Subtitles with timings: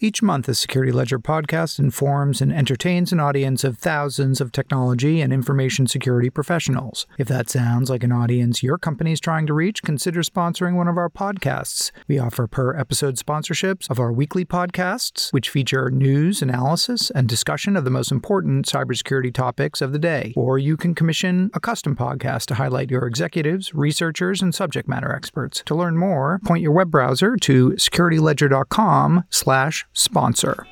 [0.00, 5.20] Each month, the Security Ledger podcast informs and entertains an audience of thousands of technology
[5.20, 7.04] and information security professionals.
[7.18, 10.86] If that sounds like an audience your company is trying to reach, consider sponsoring one
[10.86, 11.90] of our podcasts.
[12.06, 17.76] We offer per episode sponsorships of our weekly podcasts, which feature news, analysis, and discussion
[17.76, 20.32] of the most important cybersecurity topics of the day.
[20.36, 25.12] Or you can commission a custom podcast to highlight your executives, researchers, and subject matter
[25.12, 25.64] experts.
[25.66, 30.66] To learn more, point your web browser to securityledger.com slash sponsor.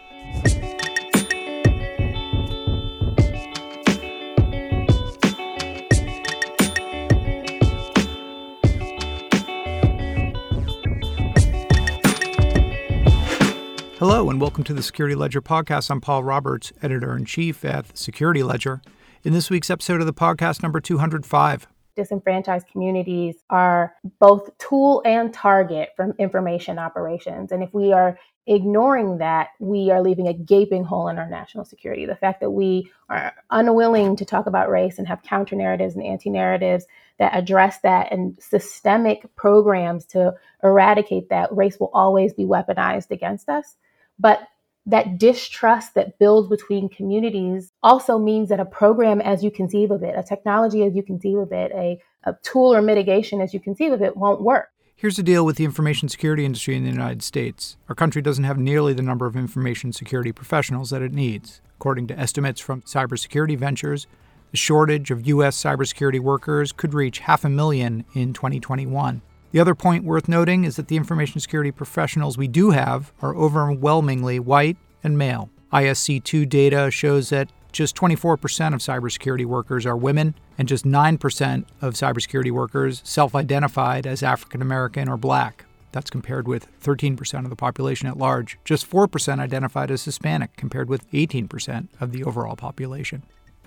[13.99, 15.90] Hello, and welcome to the Security Ledger podcast.
[15.90, 18.80] I'm Paul Roberts, editor in chief at Security Ledger.
[19.24, 21.66] In this week's episode of the podcast, number 205,
[21.96, 27.50] disenfranchised communities are both tool and target from information operations.
[27.50, 31.64] And if we are ignoring that, we are leaving a gaping hole in our national
[31.64, 32.06] security.
[32.06, 36.05] The fact that we are unwilling to talk about race and have counter narratives and
[36.05, 36.86] anti narratives
[37.19, 43.48] that address that and systemic programs to eradicate that, race will always be weaponized against
[43.48, 43.77] us.
[44.19, 44.47] But
[44.86, 50.03] that distrust that builds between communities also means that a program as you conceive of
[50.05, 53.58] it, a technology as you conceive of it, a, a tool or mitigation as you
[53.58, 54.69] conceive of it won't work.
[54.98, 57.77] Here's the deal with the information security industry in the United States.
[57.86, 61.61] Our country doesn't have nearly the number of information security professionals that it needs.
[61.77, 64.06] According to estimates from Cybersecurity Ventures,
[64.53, 65.62] the shortage of U.S.
[65.62, 69.20] cybersecurity workers could reach half a million in 2021.
[69.53, 73.36] The other point worth noting is that the information security professionals we do have are
[73.36, 75.50] overwhelmingly white and male.
[75.75, 81.94] ISC2 data shows that just 24% of cybersecurity workers are women, and just 9% of
[81.94, 85.66] cybersecurity workers self identified as African American or black.
[85.92, 88.58] That's compared with 13% of the population at large.
[88.64, 93.22] Just 4% identified as Hispanic, compared with 18% of the overall population.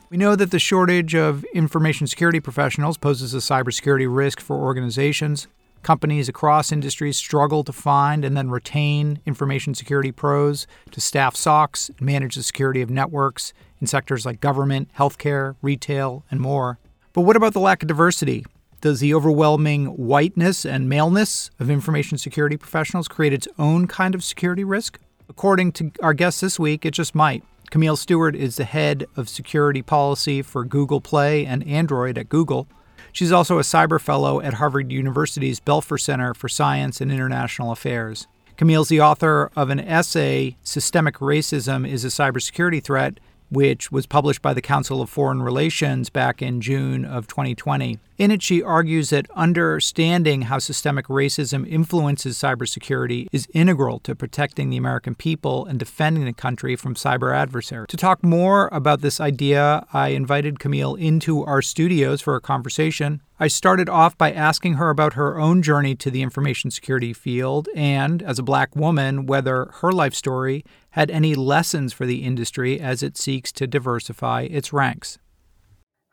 [0.09, 5.47] We know that the shortage of information security professionals poses a cybersecurity risk for organizations.
[5.81, 11.89] Companies across industries struggle to find and then retain information security pros to staff SOCs
[11.89, 16.79] and manage the security of networks in sectors like government, healthcare, retail, and more.
[17.13, 18.45] But what about the lack of diversity?
[18.81, 24.23] Does the overwhelming whiteness and maleness of information security professionals create its own kind of
[24.23, 24.99] security risk?
[25.27, 27.43] According to our guest this week, it just might.
[27.71, 32.67] Camille Stewart is the head of security policy for Google Play and Android at Google.
[33.11, 38.27] She's also a cyber fellow at Harvard University's Belfer Center for Science and International Affairs.
[38.57, 44.41] Camille's the author of an essay, Systemic Racism is a Cybersecurity Threat, which was published
[44.41, 47.99] by the Council of Foreign Relations back in June of 2020.
[48.19, 54.69] In it, she argues that understanding how systemic racism influences cybersecurity is integral to protecting
[54.69, 57.87] the American people and defending the country from cyber adversaries.
[57.87, 63.21] To talk more about this idea, I invited Camille into our studios for a conversation.
[63.39, 67.69] I started off by asking her about her own journey to the information security field
[67.73, 72.81] and, as a black woman, whether her life story had any lessons for the industry
[72.81, 75.19] as it seeks to diversify its ranks.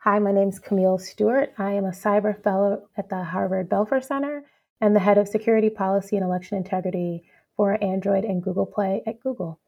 [0.01, 1.53] Hi, my name is Camille Stewart.
[1.57, 4.43] I am a cyber fellow at the Harvard Belfer Center
[4.79, 7.23] and the head of security policy and election integrity
[7.55, 9.59] for Android and Google Play at Google.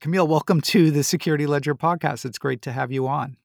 [0.00, 2.24] Camille, welcome to the Security Ledger podcast.
[2.24, 3.36] It's great to have you on.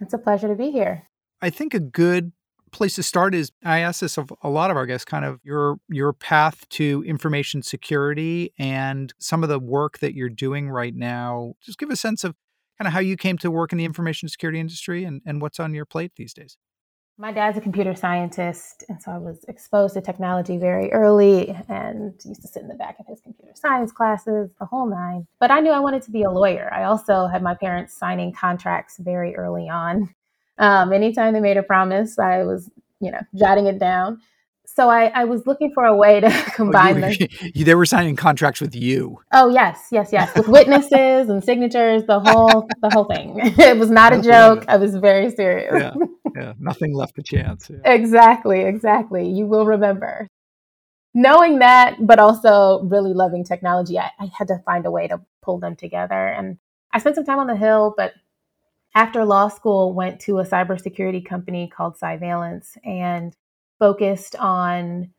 [0.00, 1.08] It's a pleasure to be here.
[1.40, 2.32] I think a good
[2.72, 5.40] place to start is I ask this of a lot of our guests kind of
[5.42, 10.94] your your path to information security and some of the work that you're doing right
[10.94, 11.54] now.
[11.62, 12.36] Just give a sense of
[12.80, 15.60] kind of how you came to work in the information security industry and, and what's
[15.60, 16.56] on your plate these days.
[17.18, 22.14] My dad's a computer scientist, and so I was exposed to technology very early and
[22.24, 25.26] used to sit in the back of his computer science classes, the whole nine.
[25.38, 26.72] But I knew I wanted to be a lawyer.
[26.72, 30.14] I also had my parents signing contracts very early on.
[30.56, 32.70] Um, anytime they made a promise, I was,
[33.00, 34.22] you know, jotting it down
[34.74, 37.08] so I, I, was looking for a way to oh, combine oh,
[37.54, 39.20] you, They were signing contracts with you.
[39.32, 43.38] Oh yes, yes, yes, with witnesses and signatures, the whole the whole thing.
[43.58, 44.64] It was not a joke.
[44.68, 45.72] I was very serious.
[45.74, 45.94] Yeah,
[46.34, 47.70] yeah, nothing left to chance.
[47.70, 47.92] Yeah.
[47.92, 49.28] exactly, exactly.
[49.28, 50.28] You will remember.
[51.12, 55.20] Knowing that, but also really loving technology, I, I had to find a way to
[55.42, 56.28] pull them together.
[56.28, 56.58] And
[56.92, 58.12] I spent some time on the Hill, but
[58.94, 63.34] after law school, went to a cybersecurity company called Cyveillance and
[63.80, 65.10] focused on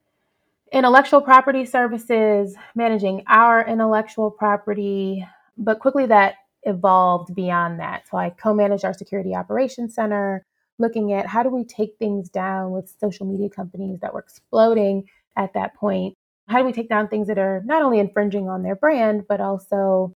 [0.72, 5.28] intellectual property services, managing our intellectual property,
[5.58, 8.08] but quickly that evolved beyond that.
[8.10, 10.46] So I co managed our security operations center,
[10.80, 15.10] looking at how do we take things down with social media companies that were exploding
[15.36, 16.16] at that point.
[16.48, 19.40] how do we take down things that are not only infringing on their brand, but
[19.40, 20.14] also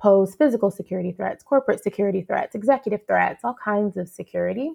[0.00, 4.70] pose physical security threats, corporate security threats, executive threats, all kinds of security,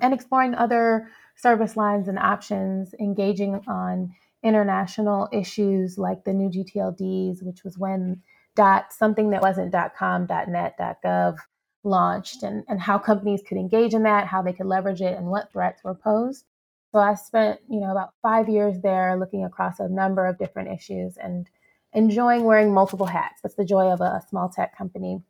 [0.00, 1.08] and exploring other
[1.38, 8.22] service lines and options, engaging on international issues like the new GTLDs, which was when
[8.54, 11.38] dot something that wasn't dot .com, dot .net, dot .gov
[11.84, 15.26] launched, and, and how companies could engage in that, how they could leverage it, and
[15.26, 16.44] what threats were posed.
[16.92, 20.70] So I spent, you know, about five years there looking across a number of different
[20.70, 21.48] issues and
[21.92, 23.40] enjoying wearing multiple hats.
[23.42, 25.22] That's the joy of a small tech company.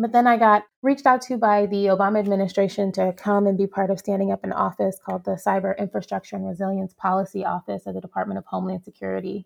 [0.00, 3.66] But then I got reached out to by the Obama administration to come and be
[3.66, 7.94] part of standing up an office called the Cyber Infrastructure and Resilience Policy Office of
[7.94, 9.44] the Department of Homeland Security.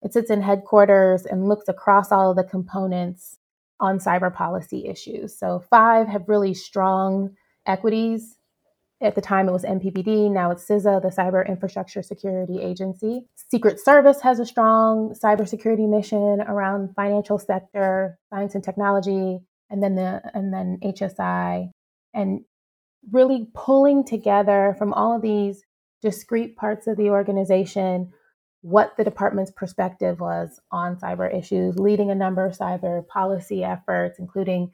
[0.00, 3.38] It sits in headquarters and looks across all of the components
[3.80, 5.36] on cyber policy issues.
[5.36, 7.34] So, five have really strong
[7.66, 8.36] equities.
[9.02, 10.30] At the time, it was NPPD.
[10.30, 13.26] Now it's CISA, the Cyber Infrastructure Security Agency.
[13.50, 19.94] Secret Service has a strong cybersecurity mission around financial sector, science and technology, and then
[19.94, 21.70] the and then HSI,
[22.14, 22.40] and
[23.10, 25.62] really pulling together from all of these
[26.02, 28.12] discrete parts of the organization
[28.62, 34.18] what the department's perspective was on cyber issues, leading a number of cyber policy efforts,
[34.18, 34.70] including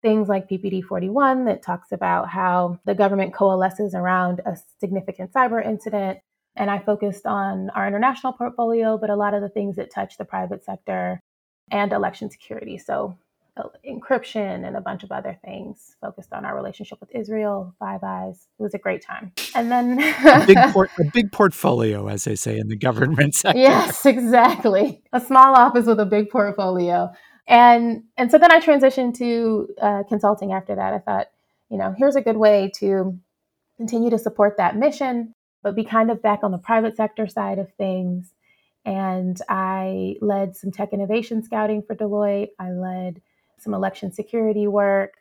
[0.00, 5.64] things like PPD 41 that talks about how the government coalesces around a significant cyber
[5.64, 6.18] incident.
[6.56, 10.16] And I focused on our international portfolio, but a lot of the things that touch
[10.16, 11.20] the private sector
[11.70, 12.78] and election security.
[12.78, 13.18] So
[13.86, 18.46] encryption and a bunch of other things focused on our relationship with Israel, Five Eyes.
[18.58, 19.32] It was a great time.
[19.54, 23.58] And then a, big port- a big portfolio, as they say in the government sector.
[23.58, 25.02] Yes, exactly.
[25.12, 27.10] A small office with a big portfolio.
[27.46, 30.92] And and so then I transitioned to uh, consulting after that.
[30.92, 31.28] I thought,
[31.70, 33.18] you know, here's a good way to
[33.78, 37.58] continue to support that mission, but be kind of back on the private sector side
[37.58, 38.32] of things.
[38.84, 42.50] And I led some tech innovation scouting for Deloitte.
[42.58, 43.20] I led
[43.60, 45.14] some election security work,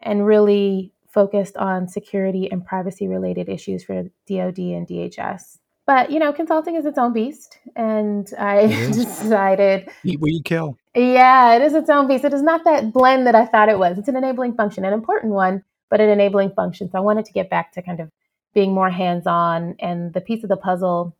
[0.00, 5.58] and really focused on security and privacy related issues for DoD and DHS.
[5.86, 10.76] But you know, consulting is its own beast, and I decided eat what you kill.
[10.94, 12.24] Yeah, it is its own beast.
[12.24, 13.98] It is not that blend that I thought it was.
[13.98, 16.88] It's an enabling function, an important one, but an enabling function.
[16.90, 18.10] So I wanted to get back to kind of
[18.54, 21.16] being more hands on, and the piece of the puzzle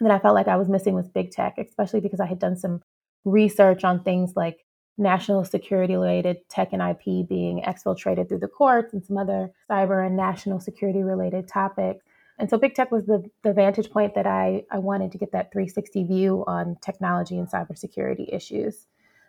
[0.00, 2.56] that I felt like I was missing was big tech, especially because I had done
[2.56, 2.82] some
[3.24, 4.65] research on things like
[4.98, 10.06] national security related tech and IP being exfiltrated through the courts and some other cyber
[10.06, 12.04] and national security related topics.
[12.38, 15.32] And so big tech was the, the vantage point that I, I wanted to get
[15.32, 18.86] that 360 view on technology and cybersecurity issues.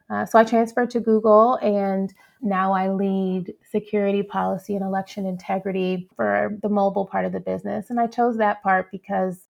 [0.10, 6.10] Uh, so I transferred to Google and now I lead security policy and election integrity
[6.16, 7.90] for the mobile part of the business.
[7.90, 9.48] And I chose that part because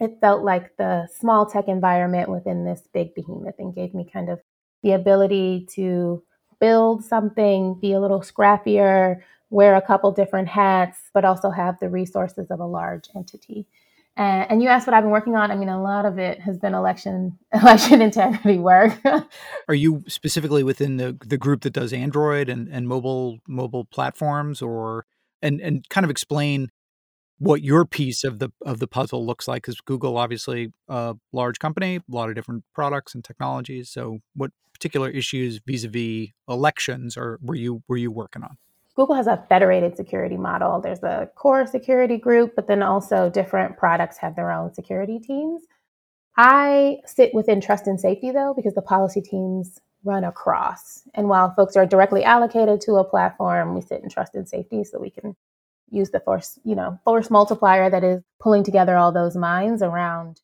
[0.00, 4.30] it felt like the small tech environment within this big behemoth and gave me kind
[4.30, 4.40] of
[4.82, 6.22] the ability to
[6.60, 9.20] build something, be a little scrappier,
[9.50, 13.66] wear a couple different hats, but also have the resources of a large entity.
[14.16, 15.50] And, and you asked what I've been working on.
[15.50, 18.98] I mean, a lot of it has been election election integrity work.
[19.68, 24.60] Are you specifically within the the group that does Android and, and mobile mobile platforms,
[24.60, 25.06] or
[25.40, 26.68] and and kind of explain
[27.38, 31.58] what your piece of the of the puzzle looks like because google obviously a large
[31.58, 37.38] company a lot of different products and technologies so what particular issues vis-a-vis elections or
[37.42, 38.56] were you were you working on?
[38.94, 40.80] Google has a federated security model.
[40.80, 45.62] There's a core security group but then also different products have their own security teams.
[46.36, 51.52] I sit within trust and safety though because the policy teams run across and while
[51.54, 55.10] folks are directly allocated to a platform we sit in trust and safety so we
[55.10, 55.34] can
[55.90, 60.40] use the force, you know, force multiplier that is pulling together all those minds around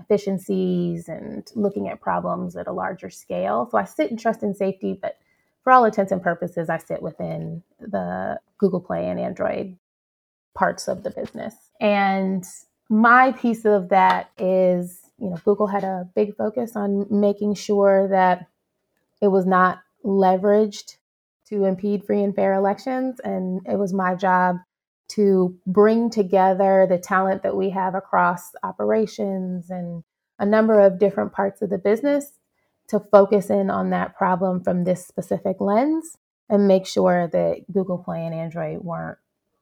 [0.00, 3.68] efficiencies and looking at problems at a larger scale.
[3.70, 5.18] So I sit in trust and safety, but
[5.62, 9.76] for all intents and purposes, I sit within the Google Play and Android
[10.54, 11.54] parts of the business.
[11.80, 12.44] And
[12.88, 18.08] my piece of that is, you know, Google had a big focus on making sure
[18.08, 18.46] that
[19.20, 20.96] it was not leveraged
[21.50, 23.20] to impede free and fair elections.
[23.22, 24.56] And it was my job
[25.10, 30.04] to bring together the talent that we have across operations and
[30.38, 32.38] a number of different parts of the business
[32.88, 36.16] to focus in on that problem from this specific lens
[36.48, 39.18] and make sure that Google Play and Android weren't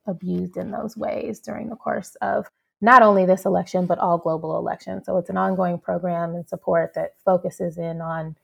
[0.07, 2.47] abused in those ways during the course of
[2.81, 5.05] not only this election, but all global elections.
[5.05, 8.37] So it's an ongoing program and support that focuses in on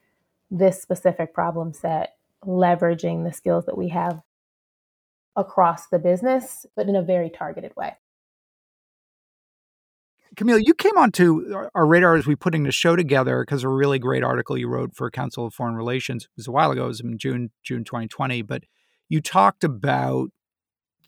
[0.50, 4.20] this specific problem set leveraging the skills that we have
[5.36, 7.94] across the business, but in a very targeted way.
[10.36, 14.00] Camille, you came onto our radar as we putting the show together because a really
[14.00, 16.24] great article you wrote for Council of Foreign Relations.
[16.24, 18.64] It was a while ago, it was in June June 2020, but
[19.08, 20.30] you talked about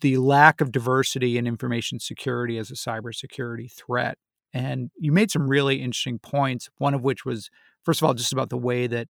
[0.00, 4.18] the lack of diversity in information security as a cybersecurity threat.
[4.52, 7.50] And you made some really interesting points, one of which was,
[7.84, 9.08] first of all, just about the way that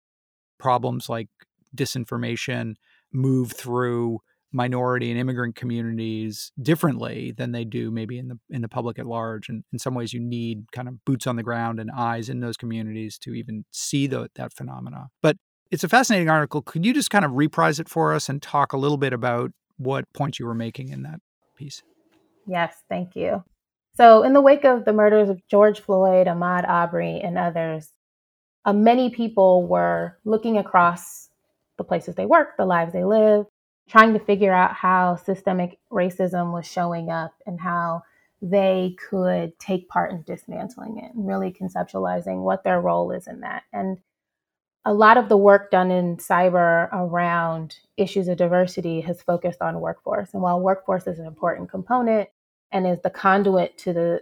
[0.57, 1.27] problems like
[1.75, 2.75] disinformation
[3.11, 4.19] move through
[4.51, 9.05] minority and immigrant communities differently than they do maybe in the in the public at
[9.05, 12.29] large and in some ways you need kind of boots on the ground and eyes
[12.29, 15.07] in those communities to even see the, that phenomena.
[15.21, 15.37] But
[15.69, 16.63] it's a fascinating article.
[16.63, 19.51] Could you just kind of reprise it for us and talk a little bit about
[19.77, 21.19] what points you were making in that
[21.55, 21.83] piece?
[22.47, 23.43] Yes thank you.
[23.95, 27.91] So in the wake of the murders of george floyd ahmaud arbery and others
[28.65, 31.28] uh, many people were looking across
[31.79, 33.47] the places they work the lives they live
[33.89, 38.03] trying to figure out how systemic racism was showing up and how
[38.41, 43.41] they could take part in dismantling it and really conceptualizing what their role is in
[43.41, 43.63] that.
[43.73, 43.97] And
[44.85, 49.81] a lot of the work done in cyber around issues of diversity has focused on
[49.81, 50.33] workforce.
[50.33, 52.29] And while workforce is an important component
[52.71, 54.21] and is the conduit to the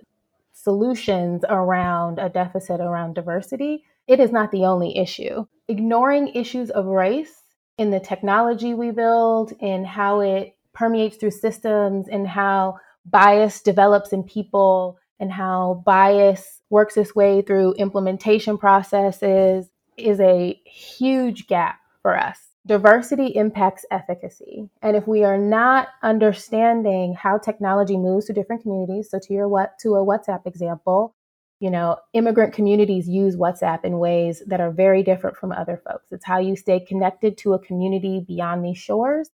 [0.53, 5.45] solutions around a deficit around diversity, it is not the only issue.
[5.67, 7.43] Ignoring issues of race
[7.77, 14.13] in the technology we build, in how it permeates through systems, and how bias develops
[14.13, 21.79] in people, and how bias works its way through implementation processes is a huge gap
[22.01, 22.39] for us.
[22.65, 24.69] Diversity impacts efficacy.
[24.81, 29.47] And if we are not understanding how technology moves to different communities, so to your
[29.47, 31.15] what to a WhatsApp example,
[31.59, 36.11] you know, immigrant communities use WhatsApp in ways that are very different from other folks.
[36.11, 39.31] It's how you stay connected to a community beyond these shores.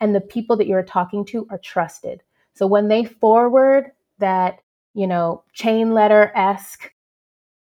[0.00, 2.22] And the people that you're talking to are trusted.
[2.54, 4.60] So when they forward that,
[4.94, 6.90] you know, chain letter esque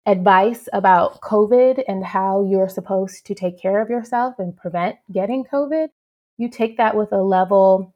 [0.06, 5.44] advice about COVID and how you're supposed to take care of yourself and prevent getting
[5.44, 5.88] COVID,
[6.36, 7.92] you take that with a level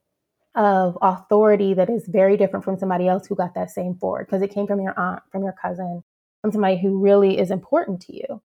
[0.54, 4.42] of authority that is very different from somebody else who got that same forward because
[4.42, 6.02] it came from your aunt, from your cousin,
[6.42, 8.42] from somebody who really is important to you.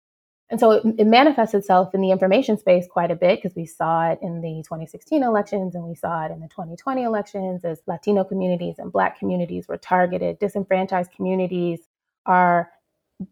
[0.49, 3.65] And so it, it manifests itself in the information space quite a bit because we
[3.65, 7.81] saw it in the 2016 elections and we saw it in the 2020 elections as
[7.85, 10.39] Latino communities and Black communities were targeted.
[10.39, 11.81] Disenfranchised communities
[12.25, 12.71] are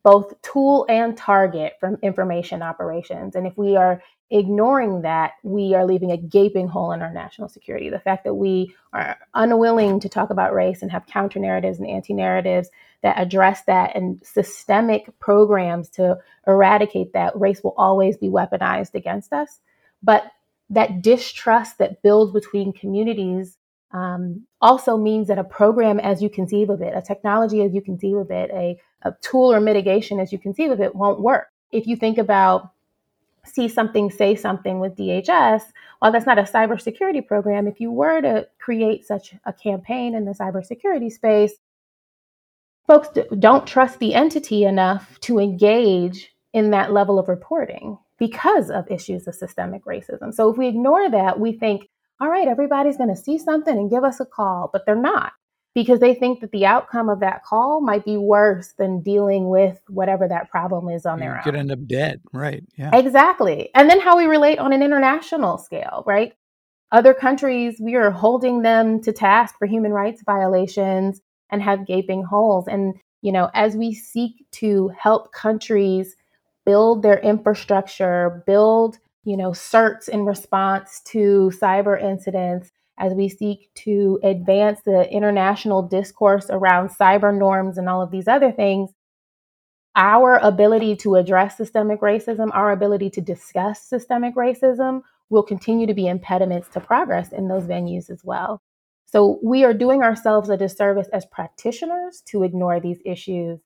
[0.03, 3.35] both tool and target from information operations.
[3.35, 4.01] And if we are
[4.35, 7.89] ignoring that, we are leaving a gaping hole in our national security.
[7.89, 11.89] The fact that we are unwilling to talk about race and have counter narratives and
[11.89, 12.69] anti narratives
[13.01, 19.31] that address that and systemic programs to eradicate that, race will always be weaponized against
[19.31, 19.59] us.
[20.03, 20.25] But
[20.69, 23.57] that distrust that builds between communities
[23.91, 27.81] um, also means that a program as you conceive of it, a technology as you
[27.81, 31.47] conceive of it, a, a tool or mitigation as you conceive of it won't work.
[31.71, 32.71] If you think about
[33.45, 35.61] see something, say something with DHS,
[35.99, 40.25] while that's not a cybersecurity program, if you were to create such a campaign in
[40.25, 41.53] the cybersecurity space,
[42.87, 43.09] folks
[43.39, 49.27] don't trust the entity enough to engage in that level of reporting because of issues
[49.27, 50.33] of systemic racism.
[50.33, 51.89] So if we ignore that, we think,
[52.21, 55.33] all right, everybody's going to see something and give us a call, but they're not
[55.75, 59.81] because they think that the outcome of that call might be worse than dealing with
[59.89, 61.59] whatever that problem is on you their could own.
[61.59, 62.63] end up dead, right?
[62.77, 62.95] Yeah.
[62.97, 63.69] Exactly.
[63.75, 66.33] And then how we relate on an international scale, right?
[66.93, 72.23] Other countries, we are holding them to task for human rights violations and have gaping
[72.23, 72.67] holes.
[72.69, 76.15] And, you know, as we seek to help countries
[76.65, 83.69] build their infrastructure, build, you know, certs in response to cyber incidents, as we seek
[83.75, 88.91] to advance the international discourse around cyber norms and all of these other things,
[89.95, 95.93] our ability to address systemic racism, our ability to discuss systemic racism will continue to
[95.93, 98.61] be impediments to progress in those venues as well.
[99.05, 103.59] So we are doing ourselves a disservice as practitioners to ignore these issues,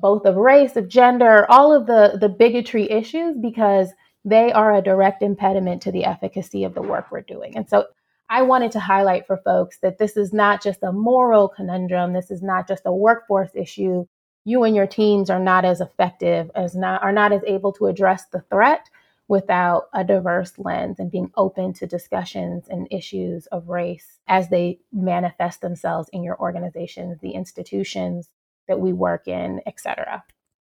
[0.00, 3.90] both of race, of gender, all of the, the bigotry issues, because
[4.24, 7.56] they are a direct impediment to the efficacy of the work we're doing.
[7.56, 7.86] And so
[8.30, 12.30] I wanted to highlight for folks that this is not just a moral conundrum, this
[12.30, 14.06] is not just a workforce issue.
[14.44, 17.86] You and your teams are not as effective as not are not as able to
[17.86, 18.88] address the threat
[19.28, 24.78] without a diverse lens and being open to discussions and issues of race as they
[24.92, 28.30] manifest themselves in your organizations, the institutions
[28.68, 30.24] that we work in, et cetera.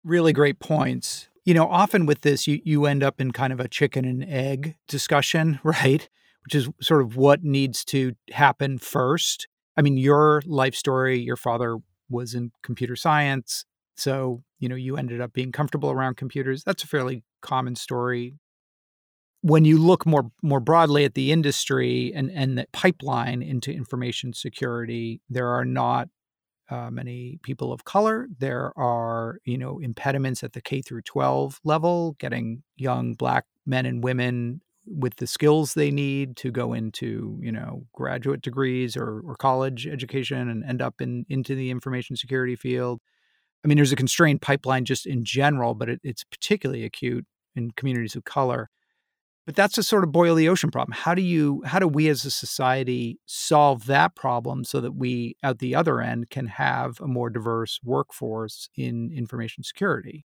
[0.04, 3.60] Really great points you know, often with this, you, you end up in kind of
[3.60, 6.08] a chicken and egg discussion, right?
[6.46, 9.48] Which is sort of what needs to happen first.
[9.78, 11.78] I mean, your life story, your father
[12.10, 13.66] was in computer science.
[13.96, 16.64] So, you know, you ended up being comfortable around computers.
[16.64, 18.36] That's a fairly common story.
[19.42, 24.34] When you look more more broadly at the industry and, and the pipeline into information
[24.34, 26.08] security, there are not
[26.74, 28.28] uh, many people of color.
[28.40, 33.86] There are, you know, impediments at the K through 12 level, getting young black men
[33.86, 39.22] and women with the skills they need to go into you know graduate degrees or,
[39.26, 43.00] or college education and end up in into the information security field
[43.64, 47.26] i mean there's a constrained pipeline just in general but it, it's particularly acute
[47.56, 48.70] in communities of color
[49.46, 50.96] but that's a sort of boil the ocean problem.
[50.98, 55.36] How do you how do we as a society solve that problem so that we
[55.44, 60.26] at the other end can have a more diverse workforce in information security?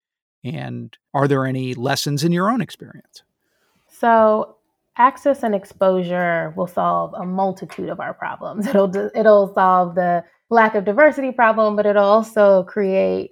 [0.43, 3.23] And are there any lessons in your own experience?
[3.87, 4.55] So,
[4.97, 8.67] access and exposure will solve a multitude of our problems.
[8.67, 13.31] It'll it'll solve the lack of diversity problem, but it'll also create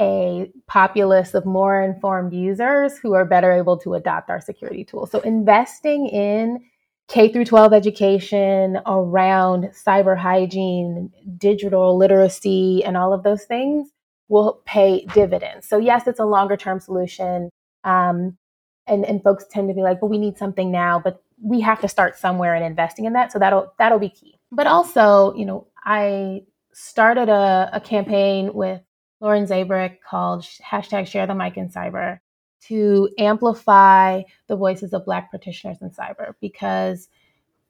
[0.00, 5.10] a populace of more informed users who are better able to adopt our security tools.
[5.10, 6.60] So, investing in
[7.08, 13.90] K through 12 education around cyber hygiene, digital literacy, and all of those things
[14.28, 15.68] will pay dividends.
[15.68, 17.50] So, yes, it's a longer term solution.
[17.84, 18.38] Um,
[18.86, 21.80] and and folks tend to be like, but we need something now, but we have
[21.80, 23.32] to start somewhere and investing in that.
[23.32, 24.38] So that'll that'll be key.
[24.52, 26.42] But also, you know, I
[26.72, 28.80] started a, a campaign with
[29.20, 32.20] Lauren Zabierek called hashtag share the mic in cyber
[32.62, 37.08] to amplify the voices of black practitioners in cyber because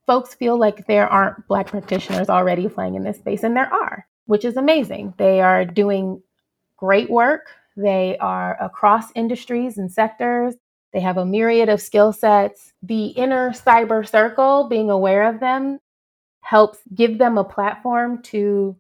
[0.06, 4.06] folks feel like there aren't black practitioners already playing in this space and there are
[4.30, 5.12] which is amazing.
[5.16, 6.22] They are doing
[6.76, 7.48] great work.
[7.76, 10.54] They are across industries and sectors.
[10.92, 12.72] They have a myriad of skill sets.
[12.80, 15.80] The inner cyber circle, being aware of them,
[16.42, 18.76] helps give them a platform to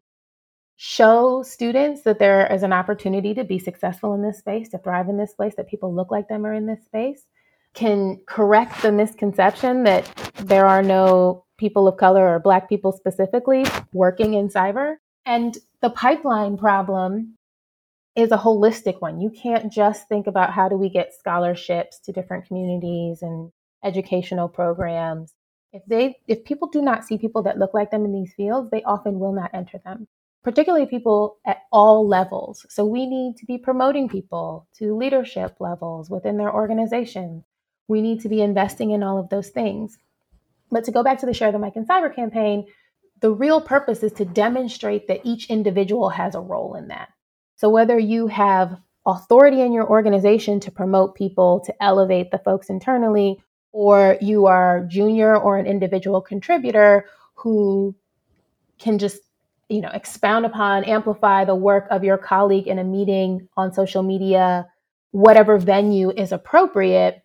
[0.82, 5.10] show students that there is an opportunity to be successful in this space, to thrive
[5.10, 7.26] in this space, that people look like them are in this space,
[7.74, 13.66] can correct the misconception that there are no people of color or Black people specifically
[13.92, 14.94] working in cyber.
[15.26, 17.36] And the pipeline problem
[18.16, 19.20] is a holistic one.
[19.20, 23.52] You can't just think about how do we get scholarships to different communities and
[23.84, 25.34] educational programs.
[25.74, 28.70] If they if people do not see people that look like them in these fields,
[28.70, 30.08] they often will not enter them.
[30.42, 32.64] Particularly people at all levels.
[32.70, 37.44] So we need to be promoting people to leadership levels within their organization.
[37.88, 39.98] We need to be investing in all of those things.
[40.70, 42.66] But to go back to the Share the Mic and Cyber campaign,
[43.20, 47.10] the real purpose is to demonstrate that each individual has a role in that.
[47.56, 52.70] So whether you have authority in your organization to promote people, to elevate the folks
[52.70, 57.94] internally, or you are junior or an individual contributor who
[58.78, 59.20] can just
[59.70, 64.02] you know expound upon amplify the work of your colleague in a meeting on social
[64.02, 64.66] media
[65.12, 67.22] whatever venue is appropriate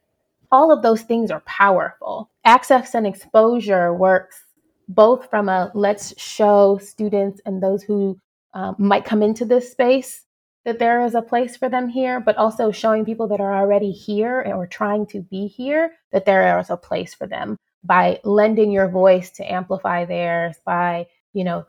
[0.51, 2.29] all of those things are powerful.
[2.45, 4.43] Access and exposure works
[4.87, 8.19] both from a let's show students and those who
[8.53, 10.21] um, might come into this space
[10.63, 13.91] that there is a place for them here, but also showing people that are already
[13.91, 18.71] here or trying to be here that there is a place for them by lending
[18.71, 21.65] your voice to amplify theirs, by, you know,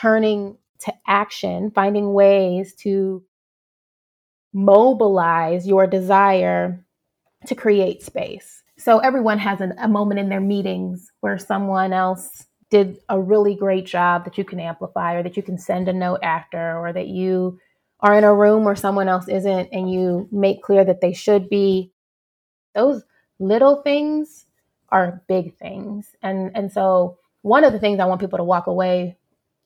[0.00, 3.24] turning to action, finding ways to
[4.52, 6.84] mobilize your desire
[7.46, 8.62] to create space.
[8.76, 13.54] So everyone has an, a moment in their meetings where someone else did a really
[13.54, 16.92] great job that you can amplify or that you can send a note after or
[16.92, 17.58] that you
[18.00, 21.48] are in a room where someone else isn't and you make clear that they should
[21.48, 21.90] be
[22.74, 23.02] those
[23.40, 24.46] little things
[24.90, 28.66] are big things and and so one of the things i want people to walk
[28.66, 29.16] away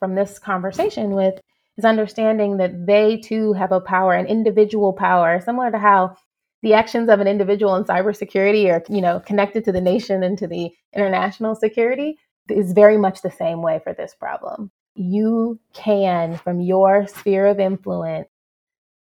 [0.02, 1.34] from this conversation with
[1.78, 6.16] is understanding that they too have a power an individual power similar to how
[6.62, 10.38] the actions of an individual in cybersecurity are you know connected to the nation and
[10.38, 12.16] to the international security
[12.48, 17.60] is very much the same way for this problem you can, from your sphere of
[17.60, 18.28] influence,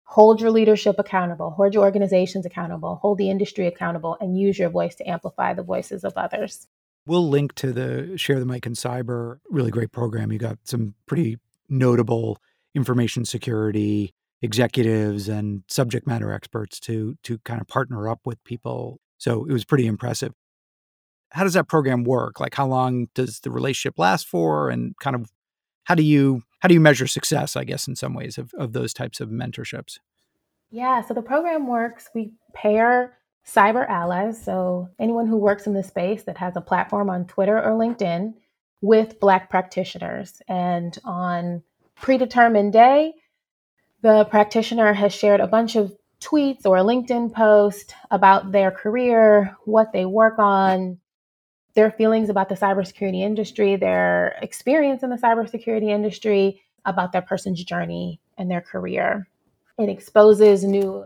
[0.04, 4.70] hold your leadership accountable, hold your organizations accountable, hold the industry accountable, and use your
[4.70, 6.68] voice to amplify the voices of others.
[7.08, 10.32] We'll link to the Share the Mic and Cyber, really great program.
[10.32, 11.38] You got some pretty
[11.70, 12.40] notable
[12.74, 19.00] information security executives and subject matter experts to to kind of partner up with people.
[19.18, 20.34] So it was pretty impressive.
[21.32, 22.40] How does that program work?
[22.40, 25.32] Like how long does the relationship last for and kind of
[25.86, 28.74] how do you how do you measure success i guess in some ways of, of
[28.74, 30.00] those types of mentorships
[30.70, 35.84] yeah so the program works we pair cyber allies so anyone who works in the
[35.84, 38.34] space that has a platform on twitter or linkedin
[38.82, 41.64] with black practitioners and on
[41.96, 43.14] predetermined day,
[44.02, 49.56] the practitioner has shared a bunch of tweets or a LinkedIn post about their career,
[49.66, 51.00] what they work on,
[51.74, 57.64] their feelings about the cybersecurity industry, their experience in the cybersecurity industry, about their person's
[57.64, 59.28] journey and their career.
[59.78, 61.06] It exposes new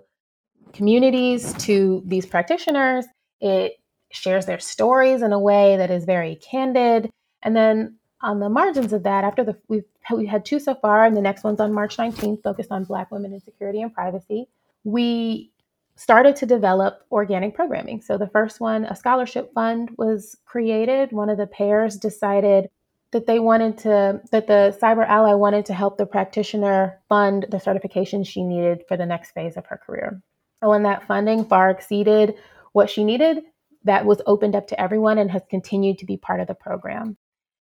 [0.74, 3.06] communities to these practitioners.
[3.42, 3.74] It
[4.12, 7.10] shares their stories in a way that is very candid.
[7.42, 11.06] And then on the margins of that, after the we've we had two so far,
[11.06, 14.48] and the next one's on March 19th, focused on Black women in security and privacy.
[14.84, 15.52] We
[15.96, 18.02] started to develop organic programming.
[18.02, 21.12] So the first one, a scholarship fund was created.
[21.12, 22.70] One of the pairs decided
[23.12, 27.60] that they wanted to that the cyber ally wanted to help the practitioner fund the
[27.60, 30.22] certification she needed for the next phase of her career.
[30.62, 32.36] When that funding far exceeded
[32.74, 33.44] what she needed,
[33.84, 37.18] that was opened up to everyone and has continued to be part of the program.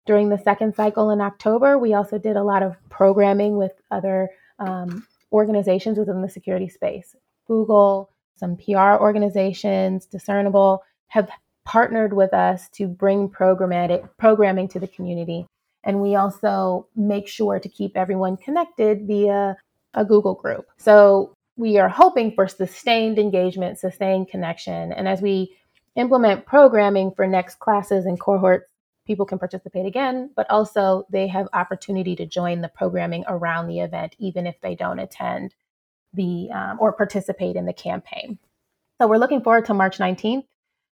[0.06, 4.30] During the second cycle in October, we also did a lot of programming with other
[4.58, 7.16] um, organizations within the security space.
[7.46, 11.30] Google, some PR organizations, Discernible have
[11.66, 15.46] partnered with us to bring programmatic programming to the community.
[15.84, 19.58] And we also make sure to keep everyone connected via
[19.94, 20.68] a Google group.
[20.78, 24.94] So we are hoping for sustained engagement, sustained connection.
[24.94, 25.58] And as we
[25.96, 28.68] implement programming for next classes and cohorts,
[29.08, 33.80] people can participate again, but also they have opportunity to join the programming around the
[33.80, 35.56] event, even if they don't attend
[36.14, 38.38] the um, or participate in the campaign.
[39.00, 40.46] So we're looking forward to March 19th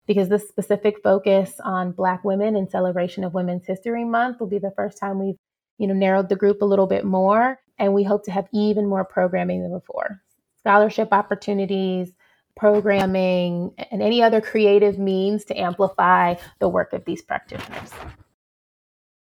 [0.07, 4.59] because this specific focus on Black women in celebration of Women's History Month will be
[4.59, 5.37] the first time we've,
[5.77, 8.87] you know, narrowed the group a little bit more, and we hope to have even
[8.87, 10.21] more programming than before.
[10.65, 12.11] Scholarship opportunities,
[12.57, 17.91] programming, and any other creative means to amplify the work of these practitioners.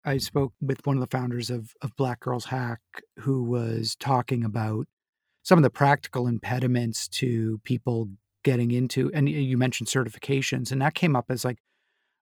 [0.03, 2.79] I spoke with one of the founders of, of Black Girls Hack
[3.19, 4.87] who was talking about
[5.43, 8.09] some of the practical impediments to people
[8.43, 11.57] getting into and you mentioned certifications and that came up as like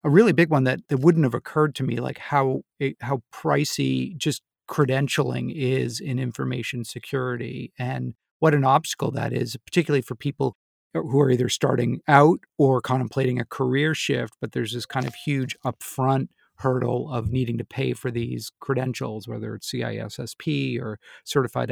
[0.03, 2.61] a really big one that, that wouldn't have occurred to me like how
[3.01, 10.01] how pricey just credentialing is in information security and what an obstacle that is particularly
[10.01, 10.57] for people
[10.93, 15.15] who are either starting out or contemplating a career shift but there's this kind of
[15.15, 16.27] huge upfront
[16.57, 21.71] hurdle of needing to pay for these credentials whether it's CISSP or certified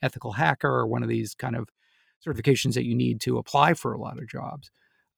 [0.00, 1.68] ethical, hacker or one of these kind of
[2.26, 4.70] certifications that you need to apply for a lot of jobs.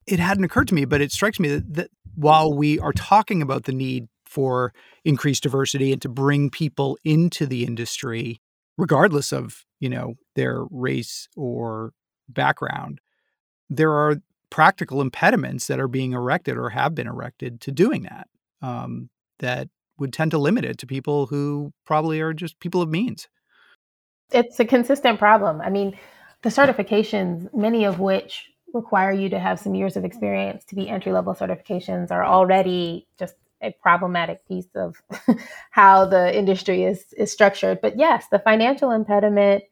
[0.08, 3.40] It hadn't occurred to me, but it strikes me that, that while we are talking
[3.40, 8.40] about the need for increased diversity and to bring people into the industry,
[8.76, 11.92] regardless of you know their race or
[12.28, 13.00] background,
[13.68, 14.16] there are
[14.50, 18.28] practical impediments that are being erected or have been erected to doing that
[18.60, 19.68] um, that
[19.98, 23.28] would tend to limit it to people who probably are just people of means.
[24.30, 25.60] It's a consistent problem.
[25.60, 25.96] I mean,
[26.42, 30.88] the certifications, many of which require you to have some years of experience to be
[30.88, 35.00] entry level certifications, are already just a problematic piece of
[35.70, 37.80] how the industry is is structured.
[37.80, 39.64] But yes, the financial impediment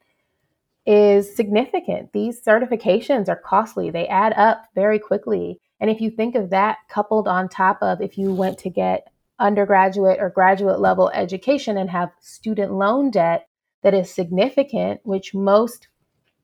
[0.85, 2.11] is significant.
[2.11, 3.91] These certifications are costly.
[3.91, 5.59] They add up very quickly.
[5.79, 9.07] And if you think of that coupled on top of if you went to get
[9.39, 13.47] undergraduate or graduate level education and have student loan debt
[13.83, 15.87] that is significant, which most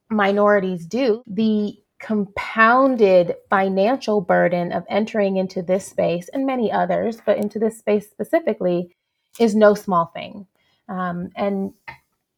[0.10, 7.38] minorities do, the compounded financial burden of entering into this space and many others, but
[7.38, 8.96] into this space specifically,
[9.40, 10.48] is no small thing.
[10.90, 11.74] Um, and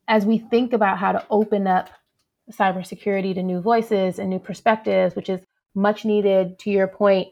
[0.10, 1.90] as we think about how to open up
[2.52, 5.40] cybersecurity to new voices and new perspectives, which is
[5.74, 7.30] much needed, to your point,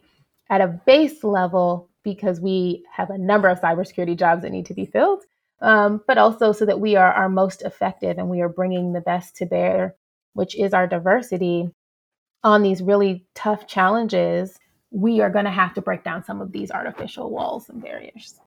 [0.49, 4.73] at a base level, because we have a number of cybersecurity jobs that need to
[4.73, 5.23] be filled,
[5.59, 9.01] um, but also so that we are our most effective and we are bringing the
[9.01, 9.95] best to bear
[10.37, 11.67] which is our diversity,
[12.43, 14.59] on these really tough challenges,
[14.91, 18.39] we are going to have to break down some of these artificial walls and barriers.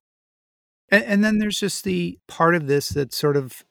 [0.87, 3.65] And, and then there's just the part of this that sort of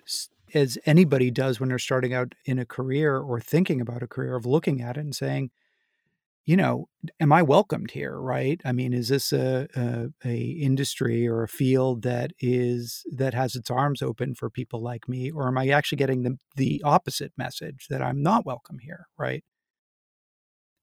[0.54, 4.36] as anybody does when they're starting out in a career or thinking about a career
[4.36, 5.50] of looking at it and saying
[6.46, 6.88] you know,
[7.20, 8.18] am I welcomed here?
[8.18, 8.60] Right?
[8.64, 13.54] I mean, is this a, a, a industry or a field that is that has
[13.54, 17.32] its arms open for people like me, or am I actually getting the the opposite
[17.36, 19.06] message that I'm not welcome here?
[19.18, 19.44] Right?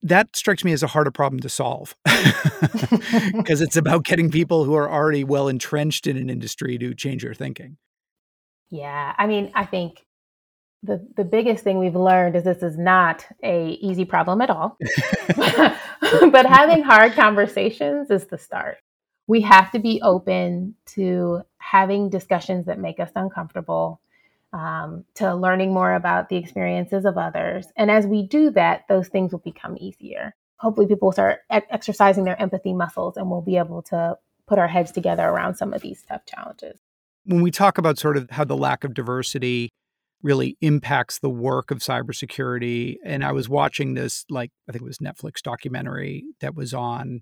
[0.03, 1.95] That strikes me as a harder problem to solve
[3.33, 7.23] because it's about getting people who are already well entrenched in an industry to change
[7.23, 7.77] their thinking.
[8.69, 10.05] Yeah, I mean, I think
[10.83, 14.77] the the biggest thing we've learned is this is not a easy problem at all.
[15.37, 18.77] but having hard conversations is the start.
[19.27, 24.01] We have to be open to having discussions that make us uncomfortable.
[24.53, 27.67] um, to learning more about the experiences of others.
[27.77, 30.35] And as we do that, those things will become easier.
[30.57, 34.59] Hopefully, people will start e- exercising their empathy muscles and we'll be able to put
[34.59, 36.79] our heads together around some of these tough challenges.
[37.27, 39.69] When we talk about sort of how the lack of diversity
[40.23, 44.85] really impacts the work of cybersecurity, and I was watching this, like, I think it
[44.85, 47.21] was Netflix documentary that was on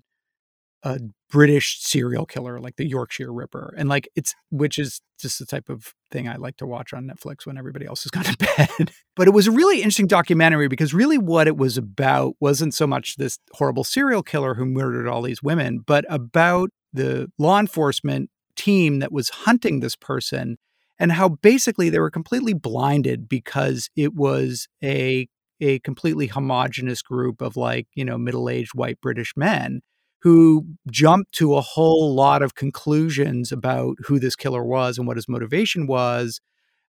[0.82, 5.46] a British serial killer, like the Yorkshire Ripper, and like it's which is just the
[5.46, 8.36] type of thing I like to watch on Netflix when everybody else has gone to
[8.56, 8.92] bed.
[9.16, 12.86] but it was a really interesting documentary because really what it was about wasn't so
[12.86, 18.30] much this horrible serial killer who murdered all these women, but about the law enforcement
[18.56, 20.56] team that was hunting this person
[20.98, 25.28] and how basically they were completely blinded because it was a
[25.60, 29.80] a completely homogenous group of like, you know, middle-aged white British men
[30.20, 35.16] who jumped to a whole lot of conclusions about who this killer was and what
[35.16, 36.40] his motivation was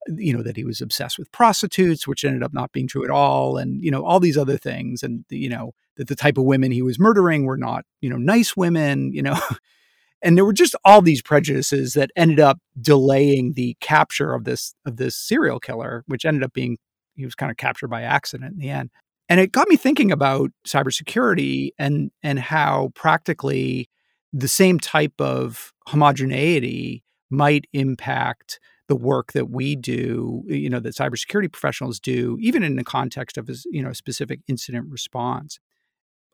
[0.07, 3.09] you know that he was obsessed with prostitutes which ended up not being true at
[3.09, 6.45] all and you know all these other things and you know that the type of
[6.45, 9.37] women he was murdering were not you know nice women you know
[10.23, 14.73] and there were just all these prejudices that ended up delaying the capture of this
[14.85, 16.77] of this serial killer which ended up being
[17.15, 18.89] he was kind of captured by accident in the end
[19.29, 23.89] and it got me thinking about cybersecurity and and how practically
[24.33, 30.95] the same type of homogeneity might impact the work that we do, you know, that
[30.95, 35.59] cybersecurity professionals do, even in the context of a you know specific incident response.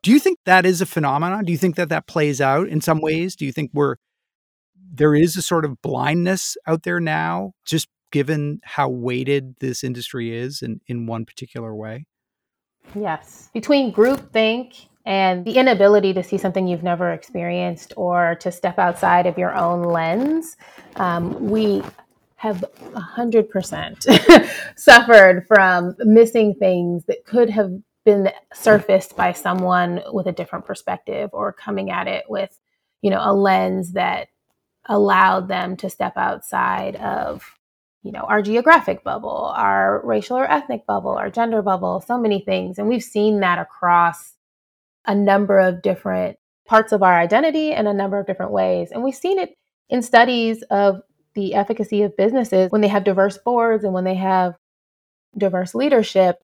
[0.04, 1.46] Do you think that is a phenomenon?
[1.46, 3.34] Do you think that that plays out in some ways?
[3.34, 3.96] Do you think we're
[4.92, 10.36] there is a sort of blindness out there now, just given how weighted this industry
[10.36, 12.04] is in, in one particular way?
[12.94, 13.48] Yes.
[13.54, 19.26] Between groupthink and the inability to see something you've never experienced or to step outside
[19.26, 20.58] of your own lens,
[20.96, 21.82] um, we
[22.36, 22.62] have
[22.92, 27.72] 100% suffered from missing things that could have
[28.04, 32.58] been surfaced by someone with a different perspective or coming at it with
[33.02, 34.28] you know a lens that
[34.86, 37.58] allowed them to step outside of
[38.04, 42.38] you know, our geographic bubble, our racial or ethnic bubble, our gender bubble, so many
[42.38, 42.78] things.
[42.78, 44.34] And we've seen that across
[45.06, 46.36] a number of different
[46.66, 48.90] parts of our identity in a number of different ways.
[48.92, 49.56] And we've seen it
[49.88, 51.00] in studies of
[51.34, 54.54] the efficacy of businesses when they have diverse boards and when they have
[55.36, 56.43] diverse leadership,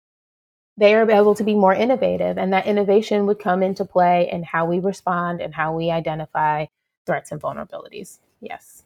[0.77, 2.39] they are able to be more innovative.
[2.39, 6.67] And that innovation would come into play in how we respond and how we identify
[7.07, 8.19] threats and vulnerabilities.
[8.41, 8.85] Yes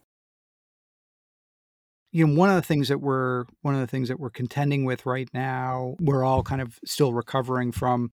[2.14, 4.86] you know one of the things that we're one of the things that we're contending
[4.86, 8.10] with right now we're all kind of still recovering from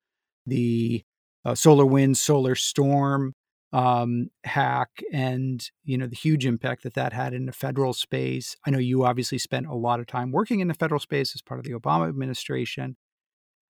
[0.47, 1.05] the
[1.45, 3.35] uh, SolarWinds solar storm
[3.73, 8.57] um, hack and you know the huge impact that that had in the federal space
[8.65, 11.43] i know you obviously spent a lot of time working in the federal space as
[11.43, 12.97] part of the obama administration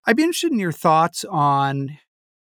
[0.09, 1.97] i'd be interested in your thoughts on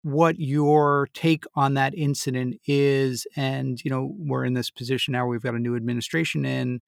[0.03, 5.25] what your take on that incident is and you know we're in this position now
[5.25, 6.79] we've got a new administration in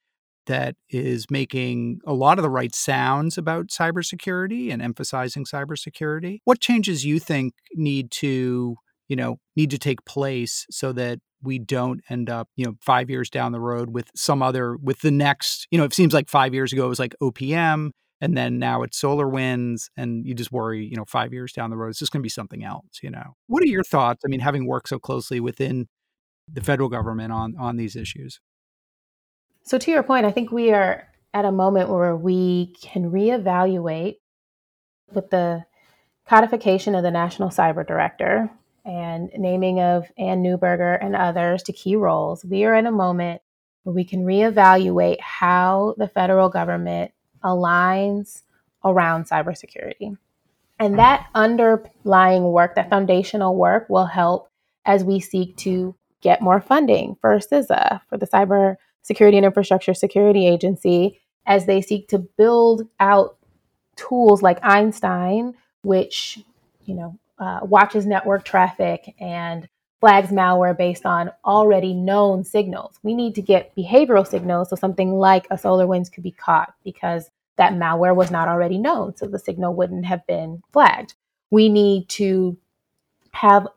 [0.45, 6.39] that is making a lot of the right sounds about cybersecurity and emphasizing cybersecurity.
[6.43, 8.75] What changes you think need to,
[9.07, 13.09] you know, need to take place so that we don't end up, you know, 5
[13.09, 16.29] years down the road with some other with the next, you know, it seems like
[16.29, 20.51] 5 years ago it was like OPM and then now it's SolarWinds and you just
[20.51, 22.99] worry, you know, 5 years down the road it's just going to be something else,
[23.03, 23.35] you know.
[23.47, 24.23] What are your thoughts?
[24.25, 25.87] I mean, having worked so closely within
[26.51, 28.39] the federal government on on these issues?
[29.63, 34.17] So, to your point, I think we are at a moment where we can reevaluate
[35.11, 35.65] with the
[36.27, 38.49] codification of the National Cyber Director
[38.85, 42.45] and naming of Anne Neuberger and others to key roles.
[42.45, 43.41] We are in a moment
[43.83, 47.11] where we can reevaluate how the federal government
[47.45, 48.41] aligns
[48.83, 50.17] around cybersecurity.
[50.79, 54.49] And that underlying work, that foundational work, will help
[54.85, 59.93] as we seek to get more funding for CISA, for the Cyber Security and Infrastructure
[59.93, 63.37] Security Agency as they seek to build out
[63.95, 65.53] tools like Einstein,
[65.83, 66.39] which
[66.85, 69.69] you know uh, watches network traffic and
[70.01, 72.99] flags malware based on already known signals.
[73.03, 77.29] We need to get behavioral signals so something like a SolarWinds could be caught because
[77.57, 81.13] that malware was not already known, so the signal wouldn't have been flagged.
[81.51, 82.57] We need to
[83.31, 83.67] have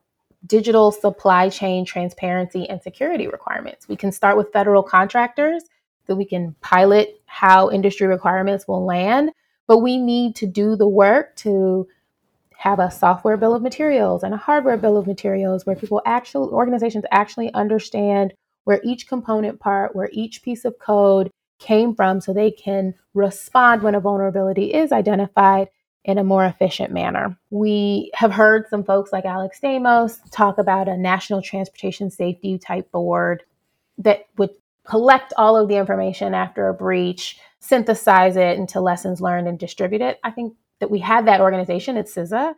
[0.47, 3.89] digital supply chain transparency and security requirements.
[3.89, 5.65] We can start with federal contractors
[6.07, 9.31] so we can pilot how industry requirements will land,
[9.67, 11.87] but we need to do the work to
[12.57, 16.51] have a software bill of materials and a hardware bill of materials where people actually
[16.51, 18.33] organizations actually understand
[18.65, 23.83] where each component part, where each piece of code came from so they can respond
[23.83, 25.69] when a vulnerability is identified
[26.05, 27.39] in a more efficient manner.
[27.51, 32.91] We have heard some folks like Alex Stamos talk about a national transportation safety type
[32.91, 33.43] board
[33.99, 34.51] that would
[34.85, 40.01] collect all of the information after a breach, synthesize it into lessons learned, and distribute
[40.01, 40.19] it.
[40.25, 42.55] I think that we have that organization at CISA,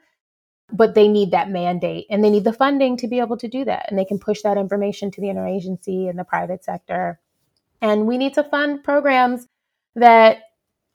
[0.72, 3.64] but they need that mandate and they need the funding to be able to do
[3.64, 3.86] that.
[3.88, 7.18] And they can push that information to the interagency and the private sector.
[7.80, 9.46] And we need to fund programs
[9.94, 10.38] that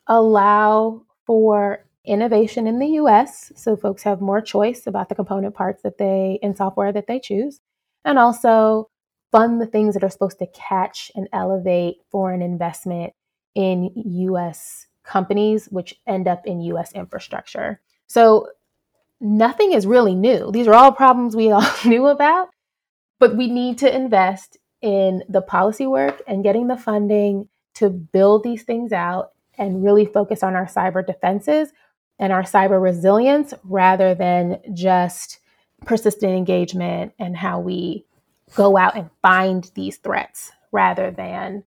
[0.07, 5.81] allow for innovation in the US so folks have more choice about the component parts
[5.81, 7.59] that they in software that they choose
[8.03, 8.89] and also
[9.31, 13.13] fund the things that are supposed to catch and elevate foreign investment
[13.55, 17.81] in US companies which end up in US infrastructure.
[18.07, 18.47] So
[19.19, 20.51] nothing is really new.
[20.51, 22.49] These are all problems we all knew about,
[23.19, 28.43] but we need to invest in the policy work and getting the funding to build
[28.43, 31.73] these things out and really focus on our cyber defenses
[32.19, 35.39] and our cyber resilience rather than just
[35.85, 38.05] persistent engagement and how we
[38.53, 41.63] go out and find these threats rather than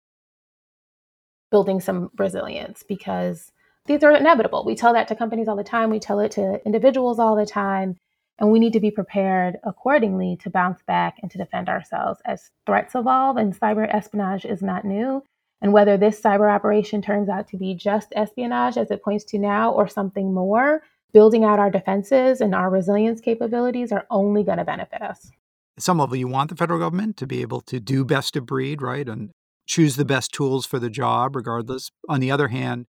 [1.51, 3.53] building some resilience because
[3.85, 4.65] these are inevitable.
[4.65, 7.45] We tell that to companies all the time, we tell it to individuals all the
[7.45, 7.99] time,
[8.43, 12.51] and we need to be prepared accordingly to bounce back and to defend ourselves as
[12.67, 15.23] threats evolve and cyber espionage is not new.
[15.61, 19.39] And whether this cyber operation turns out to be just espionage, as it points to
[19.39, 24.59] now, or something more, building out our defenses and our resilience capabilities are only going
[24.59, 25.31] to benefit us.
[25.77, 28.45] At some level, you want the federal government to be able to do best of
[28.45, 29.09] breed, right?
[29.09, 29.31] And
[29.69, 31.93] choose the best tools for the job, regardless.
[32.09, 32.87] On the other hand,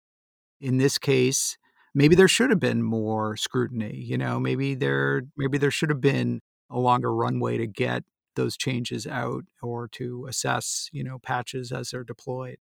[0.61, 1.57] in this case,
[1.99, 3.97] maybe there should have been more scrutiny.
[3.97, 8.05] You know, maybe there maybe there should have been a longer runway to get
[8.37, 12.59] those changes out or to assess, you know, patches as they're deployed.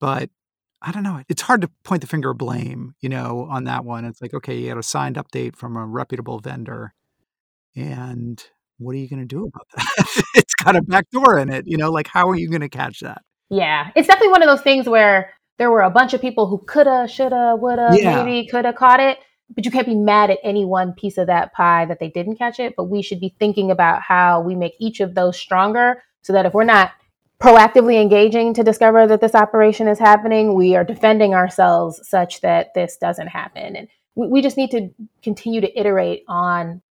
[0.00, 0.30] But
[0.80, 1.20] I don't know.
[1.28, 4.04] It's hard to point the finger of blame, you know, on that one.
[4.04, 6.94] It's like, okay, you had a signed update from a reputable vendor.
[7.74, 8.40] And
[8.78, 10.24] what are you going to do about that?
[10.36, 13.00] it's got a backdoor in it, you know, like how are you going to catch
[13.00, 13.22] that?
[13.50, 13.90] Yeah.
[13.96, 17.06] It's definitely one of those things where there were a bunch of people who coulda,
[17.08, 18.22] shoulda, woulda, yeah.
[18.22, 19.18] maybe coulda caught it
[19.54, 22.36] but you can't be mad at any one piece of that pie that they didn't
[22.36, 22.74] catch it.
[22.76, 26.46] But we should be thinking about how we make each of those stronger so that
[26.46, 26.92] if we're not
[27.40, 32.74] proactively engaging to discover that this operation is happening, we are defending ourselves such that
[32.74, 33.76] this doesn't happen.
[33.76, 34.90] And we, we just need to
[35.22, 36.82] continue to iterate on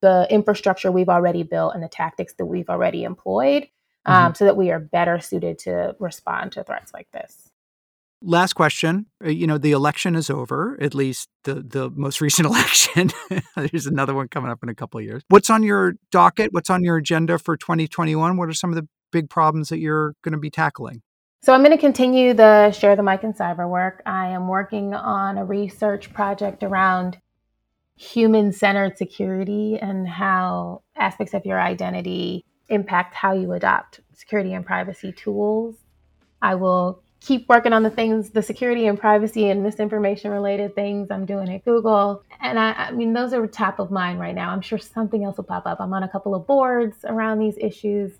[0.00, 3.68] the infrastructure we've already built and the tactics that we've already employed
[4.04, 4.34] um, mm-hmm.
[4.34, 7.50] so that we are better suited to respond to threats like this.
[8.26, 9.06] Last question.
[9.22, 13.10] Uh, you know, the election is over, at least the, the most recent election.
[13.56, 15.22] There's another one coming up in a couple of years.
[15.28, 16.52] What's on your docket?
[16.52, 18.36] What's on your agenda for 2021?
[18.36, 21.02] What are some of the big problems that you're going to be tackling?
[21.42, 24.02] So, I'm going to continue the Share the Mic in Cyber work.
[24.06, 27.18] I am working on a research project around
[27.96, 34.64] human centered security and how aspects of your identity impact how you adopt security and
[34.64, 35.76] privacy tools.
[36.40, 41.10] I will keep working on the things, the security and privacy and misinformation related things
[41.10, 42.22] I'm doing at Google.
[42.40, 44.50] And I, I, mean, those are top of mind right now.
[44.50, 45.80] I'm sure something else will pop up.
[45.80, 48.12] I'm on a couple of boards around these issues,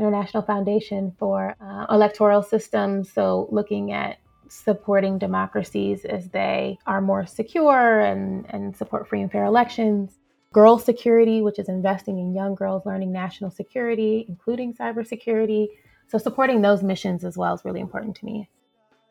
[0.00, 3.12] International Foundation for uh, Electoral Systems.
[3.12, 4.18] So looking at
[4.48, 10.18] supporting democracies as they are more secure and, and support free and fair elections.
[10.52, 15.68] Girl Security, which is investing in young girls learning national security, including cybersecurity.
[16.08, 18.48] So supporting those missions as well is really important to me.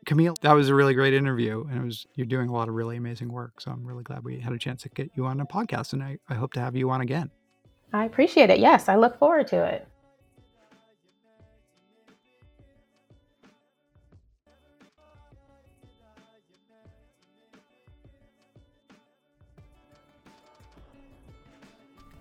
[0.05, 2.75] Camille, that was a really great interview, and it was you're doing a lot of
[2.75, 3.59] really amazing work.
[3.61, 6.01] So I'm really glad we had a chance to get you on a podcast, and
[6.01, 7.29] I, I hope to have you on again.
[7.93, 8.59] I appreciate it.
[8.59, 9.87] Yes, I look forward to it.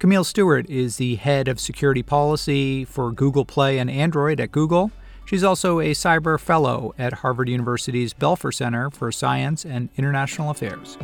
[0.06, 4.92] Camille Stewart is the head of security policy for Google Play and Android at Google.
[5.24, 10.96] She's also a cyber fellow at Harvard University's Belfer Center for Science and International Affairs.